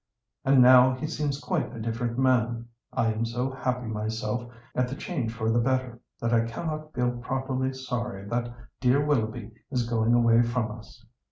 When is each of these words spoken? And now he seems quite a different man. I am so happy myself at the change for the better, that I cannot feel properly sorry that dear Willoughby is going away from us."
And 0.43 0.63
now 0.63 0.95
he 0.95 1.05
seems 1.05 1.39
quite 1.39 1.71
a 1.75 1.79
different 1.79 2.17
man. 2.17 2.65
I 2.91 3.13
am 3.13 3.23
so 3.23 3.51
happy 3.51 3.85
myself 3.85 4.51
at 4.73 4.87
the 4.87 4.95
change 4.95 5.31
for 5.31 5.51
the 5.51 5.59
better, 5.59 5.99
that 6.19 6.33
I 6.33 6.45
cannot 6.47 6.91
feel 6.95 7.17
properly 7.19 7.71
sorry 7.71 8.25
that 8.29 8.51
dear 8.79 9.05
Willoughby 9.05 9.51
is 9.69 9.87
going 9.87 10.15
away 10.15 10.41
from 10.41 10.71
us." 10.71 11.05